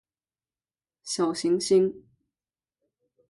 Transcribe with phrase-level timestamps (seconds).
[1.03, 1.93] 小行星